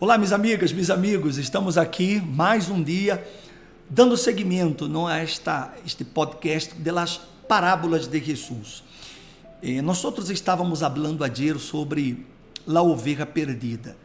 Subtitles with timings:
[0.00, 3.24] Olá, minhas amigas, meus amigos, estamos aqui mais um dia
[3.88, 8.82] dando seguimento não, a esta, este podcast das parábolas de Jesus.
[9.84, 12.26] Nós outros estávamos falando ayer sobre
[12.66, 13.96] a ovelha perdida.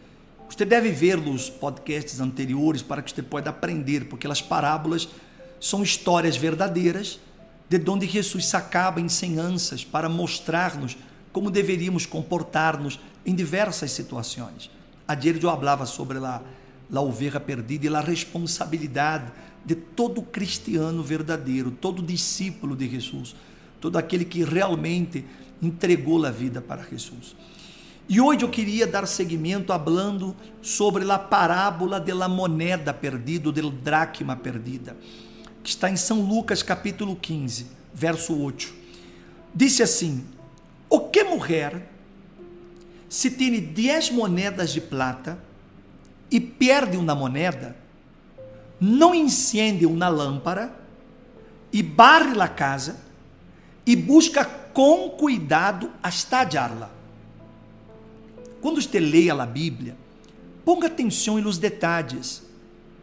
[0.47, 5.10] Você deve ver os podcasts anteriores para que você possa aprender, porque as parábolas
[5.60, 7.19] são histórias verdadeiras
[7.67, 10.96] de onde Jesus sacava ensinanças para mostrar-nos
[11.33, 14.69] como deveríamos comportar-nos em diversas situações.
[15.10, 16.39] Ayer eu falava sobre a,
[16.93, 19.31] a ovelha perdida e a responsabilidade
[19.65, 23.35] de todo cristiano verdadeiro, todo discípulo de Jesus,
[23.81, 25.25] todo aquele que realmente
[25.59, 27.35] entregou a vida para Jesus.
[28.07, 34.35] E hoje eu queria dar seguimento falando sobre a parábola da moneda perdida, do dracma
[34.35, 34.95] perdida,
[35.63, 38.71] que está em São Lucas capítulo 15, verso 8.
[39.55, 40.23] Disse assim:
[40.87, 41.98] O que mulher
[43.09, 45.41] se tem dez moedas de plata
[46.30, 47.76] e perde uma moneda,
[48.79, 50.71] não encende uma lâmpada
[51.74, 52.98] e barre a casa
[53.84, 56.91] e busca com cuidado hasta hallarla.
[58.62, 59.98] Quando você leia a Bíblia,
[60.63, 62.44] ponga atenção nos detalhes.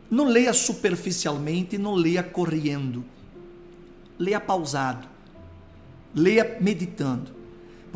[0.08, 3.04] Não leia superficialmente, não leia correndo.
[4.16, 5.08] Leia pausado.
[6.14, 7.35] Leia meditando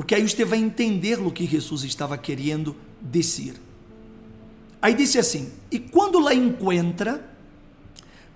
[0.00, 3.52] porque aí você vai entender o que Jesus estava querendo dizer.
[4.80, 7.22] Aí disse assim: E quando la encontra,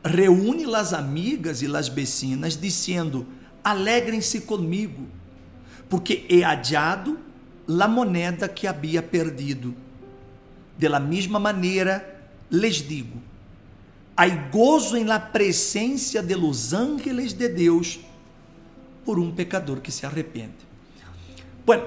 [0.04, 3.26] reúne las amigas e las vecinas, dizendo:
[3.64, 5.06] Alegrem-se comigo,
[5.88, 7.18] porque he hallado
[7.66, 9.74] la moneda que havia perdido.
[10.76, 13.22] De la mesma maneira, les digo:
[14.14, 18.00] Hay gozo em la presença de los ángeles de Deus
[19.02, 20.73] por um pecador que se arrepende.
[21.64, 21.84] Bueno,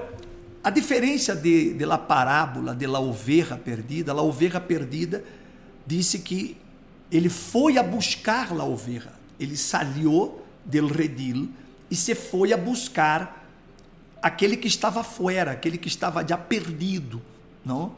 [0.62, 5.22] a diferença de, de la parábola de la oveja perdida, a oveja perdida
[5.86, 6.56] disse que
[7.10, 9.12] ele foi a buscar a oveja.
[9.38, 10.32] Ele salió
[10.64, 11.48] del redil
[11.90, 13.46] e se foi a buscar
[14.20, 17.22] aquele que estava fora, aquele que estava já perdido,
[17.64, 17.94] não?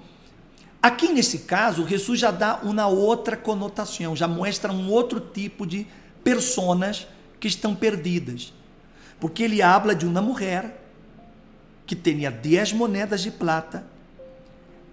[0.82, 5.86] Aqui nesse caso, Jesus já dá uma outra conotação, já mostra um outro tipo de
[6.22, 7.06] personas
[7.38, 8.52] que estão perdidas.
[9.18, 10.79] Porque ele habla de uma mulher
[11.90, 13.84] que tinha 10 moedas de prata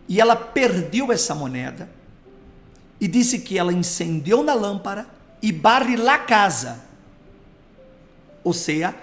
[0.09, 1.87] e ela perdeu essa moneda
[2.99, 5.07] e disse que ela incendeu na lâmpada
[5.39, 6.83] e barre la casa.
[8.43, 8.95] Ou seja,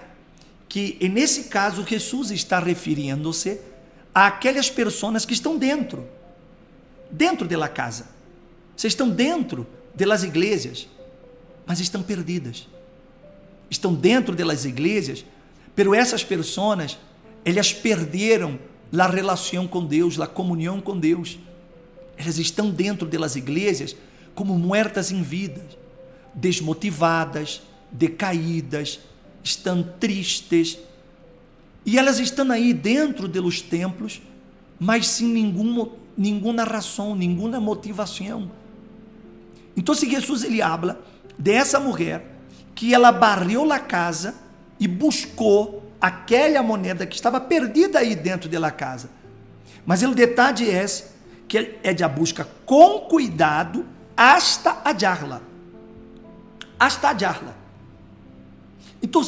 [0.67, 3.61] que nesse caso Jesus está referindo-se
[4.13, 6.05] àquelas pessoas que estão dentro,
[7.09, 8.09] dentro da casa.
[8.75, 10.85] Vocês estão dentro das igrejas,
[11.65, 12.67] mas estão perdidas.
[13.69, 15.23] Estão dentro das igrejas,
[15.73, 16.97] pero essas pessoas
[17.45, 18.59] elas perderam
[18.97, 21.37] a relação com Deus, a comunhão com Deus.
[22.17, 23.95] Elas estão dentro das igrejas
[24.33, 25.63] como muertas em vida,
[26.33, 27.61] desmotivadas,
[27.91, 28.99] decaídas,
[29.43, 30.79] estão tristes.
[31.85, 34.21] E elas estão aí dentro dos templos,
[34.79, 38.49] mas sem nenhum, nenhuma razão, nenhuma motivação.
[39.77, 40.99] Então, se Jesus ele habla
[41.37, 42.33] dessa mulher
[42.73, 44.35] que ela barreu a casa
[44.79, 49.09] e buscou aquela moneda que estava perdida aí dentro da casa.
[49.83, 50.85] Mas o detalhe é
[51.47, 53.83] que é de a busca com cuidado
[54.15, 55.41] hasta hallarla.
[56.79, 57.57] Hasta hallarla.
[59.01, 59.23] Então,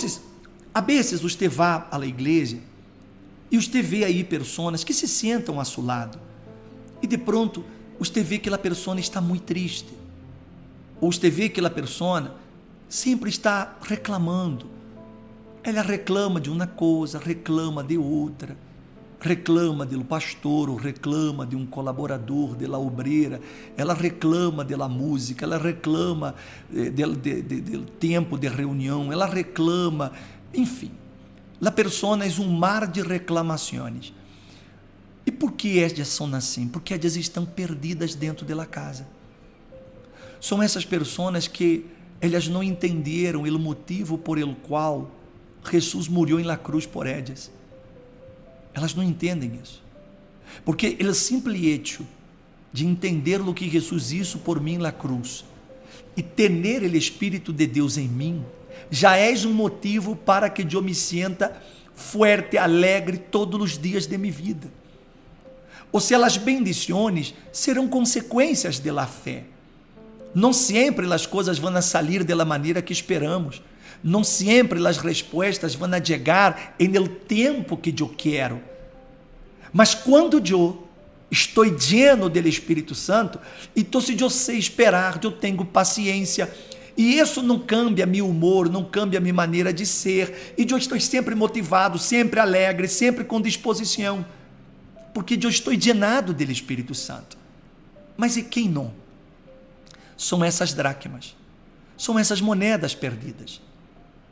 [0.72, 2.60] a vezes você vai à igreja
[3.50, 6.20] e você vê aí pessoas que se sentam a seu lado
[7.02, 7.66] e de pronto
[7.98, 9.92] você vê que a pessoa está muito triste.
[11.02, 12.36] Ou você vê que a pessoa
[12.88, 14.78] sempre está reclamando,
[15.70, 18.56] ela reclama de uma coisa, reclama de outra,
[19.20, 23.42] reclama do pastor, reclama de um colaborador, de la obreira,
[23.76, 26.36] ela reclama da música, ela reclama
[26.74, 30.14] eh, do de, de, de, tempo de reunião, ela reclama,
[30.54, 30.92] enfim.
[31.60, 34.14] La persona é um mar de reclamações.
[35.26, 36.66] E por que elas são assim?
[36.70, 39.06] Porque elas estão perdidas dentro da casa.
[40.40, 41.88] São essas pessoas que
[42.22, 45.17] elas não entenderam o motivo por el qual
[45.70, 47.52] Jesus morreu em la cruz por elas.
[48.74, 49.84] Elas não entendem isso.
[50.64, 52.06] Porque o simples hecho
[52.72, 55.44] de entender o que Jesus hizo por mim na cruz
[56.16, 58.44] e ter o Espírito de Deus em mim,
[58.90, 61.62] já é um motivo para que eu me sinta
[61.94, 64.68] fuerte, alegre todos os dias de minha vida.
[65.92, 69.46] Ou seja, as bendições serão consequências da fé.
[70.34, 73.62] Não sempre as coisas vão sair da maneira que esperamos
[74.04, 78.62] não sempre as respostas vão chegar el tempo que eu quero.
[79.74, 80.88] Mas quando eu
[81.30, 83.40] estou lleno do Espírito Santo,
[83.76, 86.52] então se eu sei esperar, eu tenho paciência,
[86.96, 91.00] e isso não cambia meu humor, não cambia minha maneira de ser, e eu estou
[91.00, 94.26] sempre motivado, sempre alegre, sempre com disposição,
[95.14, 97.38] porque eu estou llenado do Espírito Santo.
[98.16, 98.92] Mas e quem não?
[100.16, 101.36] São essas dracmas,
[101.96, 103.62] são essas moedas perdidas.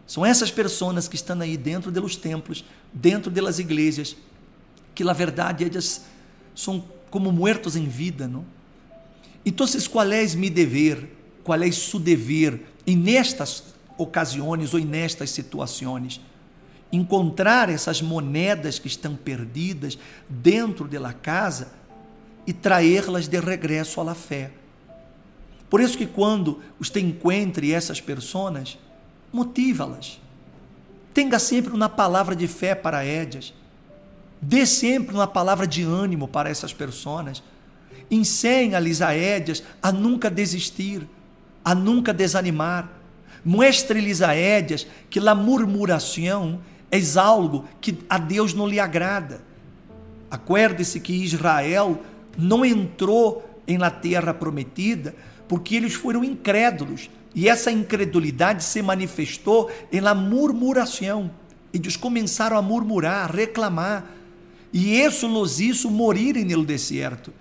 [0.07, 2.63] São essas pessoas que estão aí dentro dos templos,
[2.93, 4.15] dentro das igrejas,
[4.93, 6.05] que na verdade elas
[6.53, 8.45] são como mortos em vida, não?
[9.45, 11.09] Então, qual é meu dever?
[11.43, 13.63] Qual é seu dever em nestas
[13.97, 16.19] ocasiões ou nestas situações?
[16.91, 19.97] Encontrar essas moedas que estão perdidas
[20.27, 21.71] dentro da casa
[22.47, 24.51] e traê-las de regresso à fé.
[25.69, 28.77] Por isso que quando você encontre essas pessoas,
[29.31, 30.19] motiva-las.
[31.13, 33.53] Tenha sempre uma palavra de fé para elas.
[34.41, 37.41] Dê sempre uma palavra de ânimo para essas pessoas.
[38.11, 41.07] Ensine-lhes a elas a nunca desistir,
[41.63, 42.91] a nunca desanimar.
[43.43, 46.59] Mostre-lhes a elas que a murmuração
[46.91, 49.41] é algo que a Deus não lhe agrada.
[50.29, 52.01] Acorde-se que Israel
[52.37, 55.15] não entrou em la terra prometida
[55.47, 61.29] porque eles foram incrédulos e essa incredulidade se manifestou em la murmuração.
[61.73, 64.05] Eles começaram a murmurar, a reclamar.
[64.71, 67.33] E isso nos hizo morirem no deserto.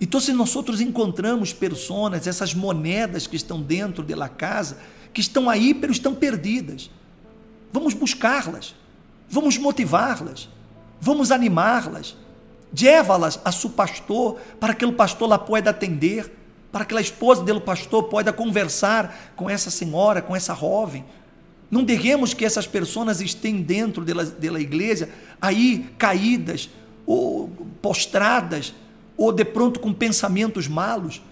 [0.00, 4.78] Então, se nós outros encontramos pessoas, essas moedas que estão dentro da casa,
[5.12, 6.90] que estão aí, pero estão perdidas,
[7.70, 8.74] vamos buscá-las,
[9.28, 10.48] vamos motivá-las,
[10.98, 12.16] vamos animá-las,
[12.80, 16.39] leva-las a seu pastor, para que o pastor la pueda atender
[16.72, 21.04] para que a esposa do pastor possa conversar com essa senhora, com essa jovem.
[21.70, 25.08] Não deixemos que essas pessoas estejam dentro da igreja,
[25.40, 26.68] aí caídas,
[27.06, 27.48] ou
[27.80, 28.74] postradas,
[29.16, 31.22] ou de pronto com pensamentos malos.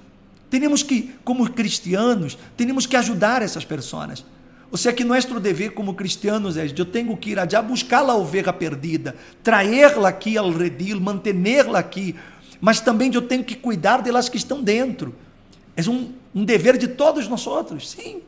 [0.51, 4.25] Temos que, como cristianos, temos que ajudar essas pessoas.
[4.71, 8.15] Ou seja, que nosso dever como cristianos é: eu tenho que ir a buscar a
[8.15, 12.15] ovelha perdida, traê-la aqui ao redil, mantê-la aqui,
[12.61, 15.15] mas também eu tenho que cuidar delas que estão dentro.
[15.79, 18.21] É um, um dever de todos nós outros, sim,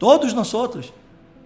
[0.00, 0.92] todos nós outros.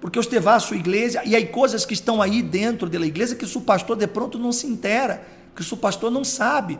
[0.01, 3.37] Porque você vai à sua igreja e há coisas que estão aí dentro da igreja
[3.37, 5.23] que o seu pastor de pronto não se intera,
[5.55, 6.79] que o seu pastor não sabe.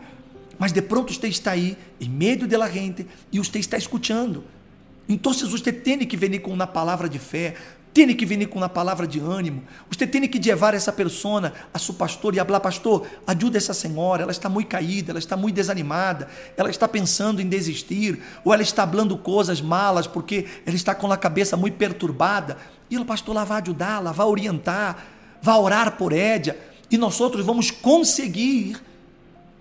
[0.59, 4.43] Mas de pronto você está aí, em meio da gente, e você está escutando.
[5.07, 7.55] Então, você tem que vir com uma palavra de fé,
[7.93, 9.62] tem que vir com uma palavra de ânimo.
[9.91, 14.23] Você tem que levar essa pessoa a seu pastor e falar, pastor, ajuda essa senhora,
[14.23, 18.62] ela está muito caída, ela está muito desanimada, ela está pensando em desistir, ou ela
[18.62, 22.56] está falando coisas malas porque ela está com a cabeça muito perturbada.
[22.91, 25.06] E o pastor lá vai ajudá-la, vai orientar,
[25.43, 26.56] vai orar por ela,
[26.91, 28.77] e nós outros vamos conseguir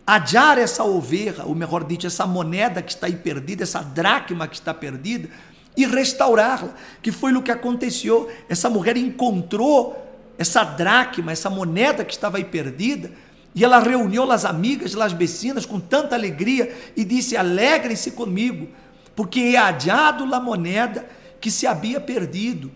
[0.06, 4.56] adiar essa ovelha, ou melhor dito, essa moneda que está aí perdida, essa dracma que
[4.56, 5.30] está perdida,
[5.76, 8.30] e restaurá-la, que foi o que aconteceu.
[8.50, 9.98] Essa mulher encontrou
[10.38, 13.12] essa dracma, essa moneda que estava aí perdida,
[13.54, 18.70] e ela reuniu as amigas, as vecinas com tanta alegria e disse: Alegrem-se comigo,
[19.16, 21.06] porque é adiado a moneda
[21.40, 22.72] que se havia perdido.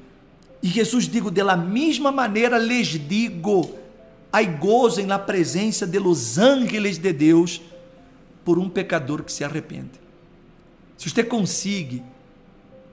[0.62, 3.76] E Jesus digo, da mesma maneira lhes digo,
[4.34, 7.62] ai gozem na presença de los ángeles de Deus
[8.44, 9.92] por um pecador que se arrepende.
[10.98, 12.02] Se você consegue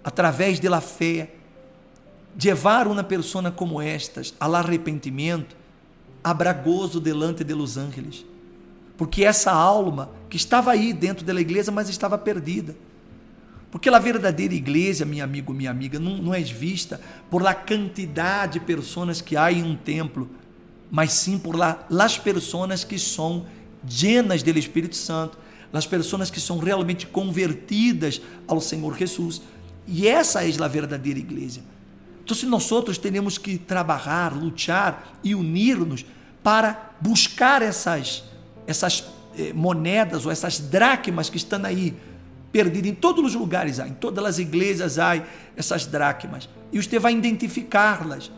[0.05, 1.35] através da fé,
[2.43, 5.57] levar uma pessoa como estas ao arrependimento,
[6.23, 8.25] habrá gozo delante de los ángeles.
[8.97, 12.77] Porque essa alma que estava aí dentro da igreja, mas estava perdida.
[13.71, 18.59] Porque a verdadeira igreja, meu amigo, minha amiga, não, não é vista por la quantidade
[18.59, 20.29] de pessoas que há em um templo,
[20.91, 23.47] mas sim por la, las pessoas que são
[23.83, 25.39] llenas do Espírito Santo,
[25.73, 29.41] as pessoas que são realmente convertidas ao Senhor Jesus.
[29.87, 31.61] E essa é a verdadeira igreja.
[32.25, 36.05] Então, se nós outros temos que trabalhar, lutar e unir-nos
[36.43, 38.25] para buscar essas,
[38.67, 39.05] essas
[39.37, 41.95] eh, moedas ou essas dracmas que estão aí
[42.53, 45.21] perdidas em todos os lugares, há, em todas as igrejas há
[45.57, 46.49] essas dracmas.
[46.73, 48.31] E você vai identificá-las,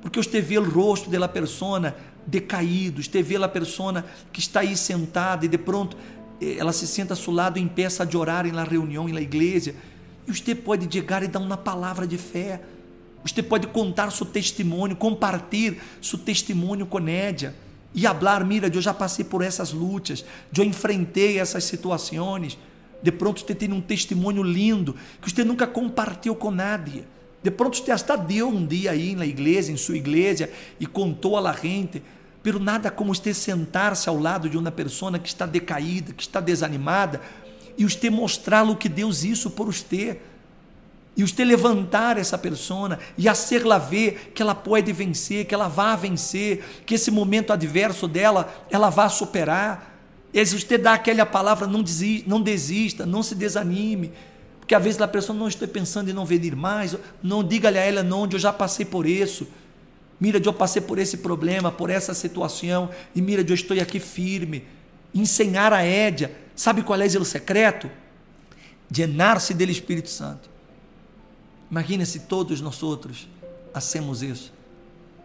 [0.00, 1.94] porque você vê o rosto da pessoa
[2.26, 5.96] decaído, você vê a pessoa que está aí sentada e de pronto
[6.40, 9.74] eh, ela se senta a seu lado e empeça a orar na reunião, na igreja
[10.26, 12.60] e você pode chegar e dar uma palavra de fé.
[13.24, 17.54] Você pode contar seu testemunho, compartilhar seu testemunho com Nédia
[17.94, 20.24] e falar, mira, eu já passei por essas lutas,
[20.56, 22.58] eu enfrentei essas situações.
[23.02, 27.04] De pronto você tem um testemunho lindo que você nunca compartilhou com nadie.
[27.42, 30.50] De pronto você até deu um dia aí na igreja, em sua igreja,
[30.80, 32.02] e contou a la gente.
[32.42, 36.40] pero nada como você sentar-se ao lado de uma pessoa que está decaída, que está
[36.40, 37.22] desanimada,
[37.76, 40.20] e você mostrar-lhe que Deus isso por você.
[41.16, 45.96] E você levantar essa pessoa e hacerla ver que ela pode vencer, que ela vai
[45.96, 49.94] vencer, que esse momento adverso dela, ela vai superar.
[50.32, 54.12] E você dá aquela palavra, não desista, não desista, não se desanime.
[54.58, 57.82] Porque às vezes a pessoa não estou pensando em não vir mais, não diga-lhe a
[57.82, 59.46] ela não, onde eu já passei por isso.
[60.18, 64.64] Mira, eu passei por esse problema, por essa situação, e mira, eu estou aqui firme.
[65.14, 67.90] Ensinar a Édia, sabe qual é o secreto?
[68.90, 70.50] Llenar-se dele Espírito Santo.
[71.70, 73.28] Imagina se todos nós outros
[73.72, 74.52] hacemos isso.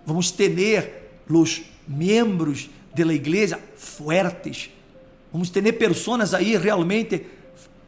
[0.05, 4.69] Vamos ter os membros da igreja fuertes.
[5.31, 7.25] Vamos ter pessoas aí realmente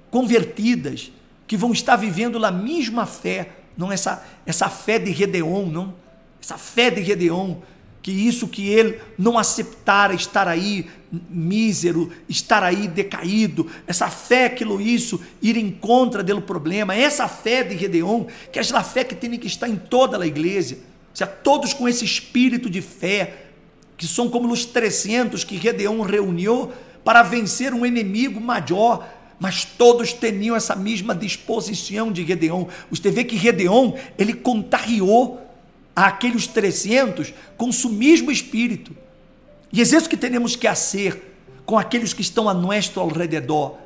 [0.10, 1.12] convertidas,
[1.48, 5.93] que vão estar vivendo a mesma fé, não essa, essa fé de Gedeon, não?
[6.41, 7.58] essa fé de Gedeon,
[8.01, 10.89] que isso que ele não aceitar estar aí
[11.29, 17.63] mísero, estar aí decaído, essa fé que isso ir em contra do problema, essa fé
[17.63, 20.77] de Gedeon, que é a fé que tem que estar em toda a igreja,
[21.13, 23.46] se todos com esse espírito de fé,
[23.98, 26.72] que são como os 300 que Gedeon reuniu
[27.03, 29.08] para vencer um inimigo maior,
[29.39, 32.65] mas todos tinham essa mesma disposição de Gedeon.
[32.89, 35.50] Você vê que Gedeon, ele contagiou
[35.95, 37.74] aqueles 300 com o
[38.31, 38.95] espírito.
[39.71, 43.77] E é isso que temos que fazer com aqueles que estão a nosso alrededor.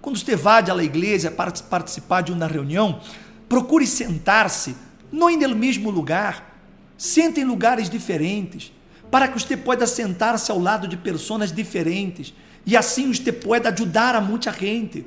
[0.00, 3.00] Quando você vai à igreja para participar de uma reunião,
[3.48, 4.76] procure sentar-se,
[5.10, 6.60] não no mesmo lugar,
[6.96, 8.72] sente em lugares diferentes,
[9.10, 12.34] para que você possa sentar-se ao lado de pessoas diferentes
[12.66, 15.06] e assim você possa ajudar a muita gente.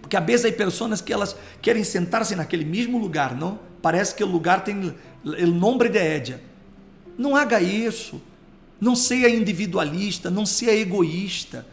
[0.00, 3.58] Porque às vezes há pessoas que elas querem sentar-se naquele mesmo lugar, não?
[3.80, 6.42] Parece que o lugar tem o nome de Édia.
[7.16, 8.20] Não haga isso.
[8.80, 11.66] Não seja individualista, não seja egoísta.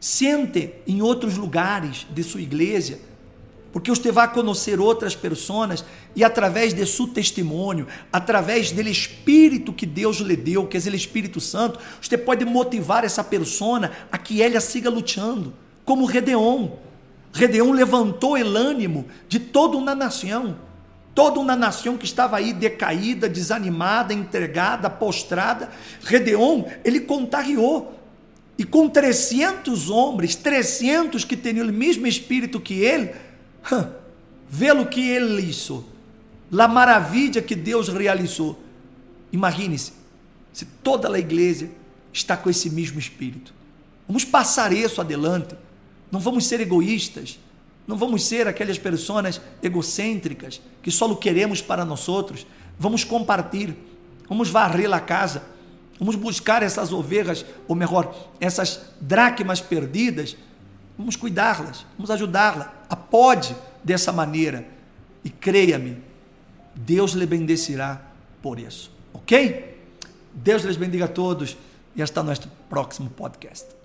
[0.00, 2.98] Sente em outros lugares de sua igreja,
[3.72, 5.84] porque você vai conhecer outras pessoas
[6.14, 10.94] e através de seu testemunho, através do espírito que Deus lhe deu, que é o
[10.94, 16.68] Espírito Santo, você pode motivar essa pessoa a que ela siga lutando, como Redeon.
[17.34, 20.56] Redeon levantou o ânimo de toda uma nação
[21.14, 25.70] toda uma nação que estava aí decaída, desanimada, entregada, postrada.
[26.02, 28.00] Redeon, ele contagiou.
[28.58, 33.14] E com 300 homens, 300 que tinham o mesmo espírito que ele,
[34.48, 35.86] vê-lo que ele hizo,
[36.56, 38.60] a maravilha que Deus realizou.
[39.32, 39.92] Imagine-se,
[40.52, 41.68] se toda a igreja
[42.12, 43.52] está com esse mesmo espírito.
[44.06, 45.56] Vamos passar isso adelante.
[46.14, 47.40] Não vamos ser egoístas.
[47.88, 52.46] Não vamos ser aquelas pessoas egocêntricas que só o queremos para nós outros.
[52.78, 53.74] Vamos compartilhar,
[54.28, 55.42] vamos varrer a casa,
[55.98, 60.36] vamos buscar essas ovelhas, ou melhor, essas dracmas perdidas,
[60.96, 62.68] vamos cuidá-las, vamos ajudá-las.
[62.88, 64.68] Apode dessa maneira
[65.24, 66.00] e creia-me,
[66.76, 68.00] Deus lhe bendecerá
[68.40, 69.82] por isso, ok?
[70.32, 71.56] Deus lhes bendiga a todos
[71.96, 73.83] e hasta nosso próximo podcast.